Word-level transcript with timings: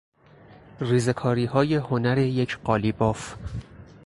ریزه 0.81 1.13
کاریهای 1.13 1.75
هنر 1.75 2.17
یک 2.17 2.57
قالیباف 2.63 3.35